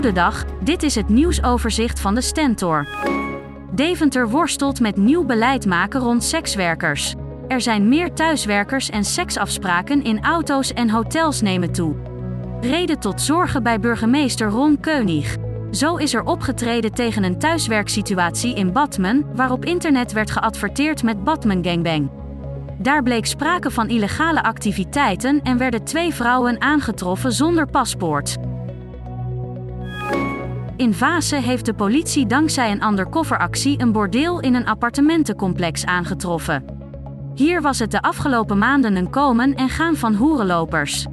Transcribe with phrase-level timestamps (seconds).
[0.00, 2.86] Goedendag, dit is het nieuwsoverzicht van de Stentor.
[3.70, 7.14] Deventer worstelt met nieuw beleid maken rond sekswerkers.
[7.48, 11.94] Er zijn meer thuiswerkers en seksafspraken in auto's en hotels nemen toe.
[12.60, 15.36] Reden tot zorgen bij burgemeester Ron Keunig.
[15.70, 21.64] Zo is er opgetreden tegen een thuiswerksituatie in Batman, waarop internet werd geadverteerd met Batman
[21.64, 22.10] Gangbang.
[22.78, 28.36] Daar bleek sprake van illegale activiteiten en werden twee vrouwen aangetroffen zonder paspoort.
[30.80, 36.64] In Vaassen heeft de politie dankzij een undercoveractie een bordeel in een appartementencomplex aangetroffen.
[37.34, 41.06] Hier was het de afgelopen maanden een komen en gaan van hoerenlopers.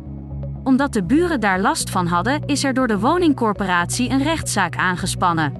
[0.63, 5.53] Omdat de buren daar last van hadden, is er door de woningcorporatie een rechtszaak aangespannen.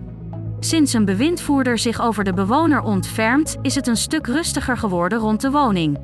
[0.60, 5.42] Sinds een bewindvoerder zich over de bewoner ontfermt, is het een stuk rustiger geworden rond
[5.42, 5.98] de woning.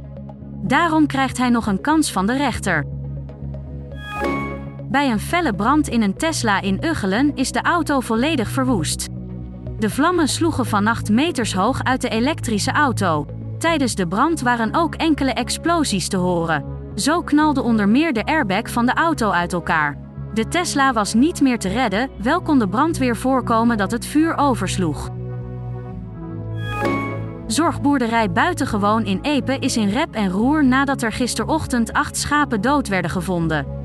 [0.64, 2.86] Daarom krijgt hij nog een kans van de rechter.
[4.94, 9.08] Bij een felle brand in een Tesla in Uggelen is de auto volledig verwoest.
[9.80, 13.26] De vlammen sloegen vannacht meters hoog uit de elektrische auto.
[13.58, 16.66] Tijdens de brand waren ook enkele explosies te horen.
[16.96, 19.98] Zo knalde onder meer de airbag van de auto uit elkaar.
[20.34, 24.38] De Tesla was niet meer te redden, wel kon de brandweer voorkomen dat het vuur
[24.38, 25.10] oversloeg.
[27.48, 32.88] Zorgboerderij Buitengewoon in Epe is in rep en roer nadat er gisterochtend acht schapen dood
[32.88, 33.83] werden gevonden.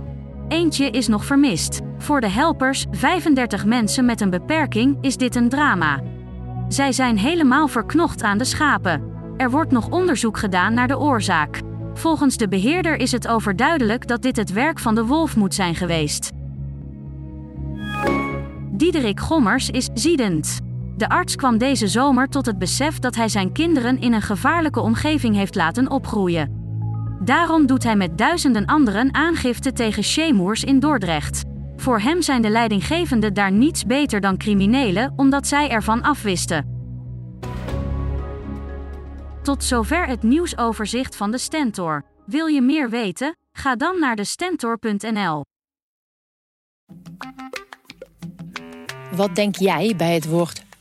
[0.49, 1.81] Eentje is nog vermist.
[1.99, 6.03] Voor de helpers, 35 mensen met een beperking, is dit een drama.
[6.69, 9.03] Zij zijn helemaal verknocht aan de schapen.
[9.37, 11.61] Er wordt nog onderzoek gedaan naar de oorzaak.
[11.95, 15.75] Volgens de beheerder is het overduidelijk dat dit het werk van de wolf moet zijn
[15.75, 16.31] geweest.
[18.71, 20.61] Diederik Gommers is ziedend.
[20.97, 24.81] De arts kwam deze zomer tot het besef dat hij zijn kinderen in een gevaarlijke
[24.81, 26.68] omgeving heeft laten opgroeien.
[27.21, 31.43] Daarom doet hij met duizenden anderen aangifte tegen Shemoers in Dordrecht.
[31.77, 36.77] Voor hem zijn de leidinggevenden daar niets beter dan criminelen, omdat zij ervan afwisten.
[39.43, 42.05] Tot zover het nieuwsoverzicht van de Stentor.
[42.27, 43.37] Wil je meer weten?
[43.53, 45.45] Ga dan naar de Stentor.nl.
[49.17, 50.68] Wat denk jij bij het woord